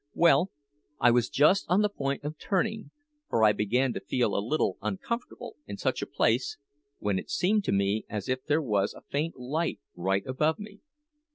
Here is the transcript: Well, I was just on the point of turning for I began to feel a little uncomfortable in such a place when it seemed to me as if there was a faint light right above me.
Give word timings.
Well, 0.15 0.49
I 0.99 1.11
was 1.11 1.29
just 1.29 1.65
on 1.69 1.83
the 1.83 1.87
point 1.87 2.23
of 2.23 2.39
turning 2.39 2.89
for 3.29 3.43
I 3.43 3.51
began 3.51 3.93
to 3.93 3.99
feel 3.99 4.35
a 4.35 4.41
little 4.43 4.79
uncomfortable 4.81 5.57
in 5.67 5.77
such 5.77 6.01
a 6.01 6.07
place 6.07 6.57
when 6.97 7.19
it 7.19 7.29
seemed 7.29 7.65
to 7.65 7.71
me 7.71 8.05
as 8.09 8.27
if 8.27 8.43
there 8.43 8.63
was 8.63 8.95
a 8.95 9.01
faint 9.11 9.35
light 9.37 9.79
right 9.95 10.25
above 10.25 10.57
me. 10.57 10.79